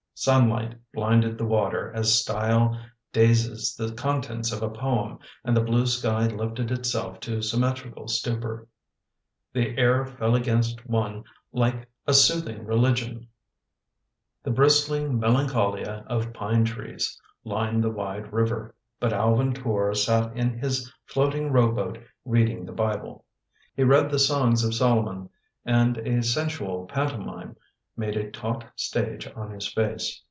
[0.13, 2.79] Sunlight blinded the water as style
[3.11, 8.67] dazes the contents of a poem and the blue sky lifted itself to symmetrical stupor.
[9.51, 13.29] The air fell against one like a soothing religion.
[14.43, 18.75] The bristling melancholia of pine trees lined the wide river.
[18.99, 23.25] But Alvin Tor sat in his floating row boat, reading the Bible.
[23.75, 25.31] He read the Songs of Solomon,
[25.65, 27.55] and a sensual pantomime
[27.97, 30.17] made a taut stage of his face.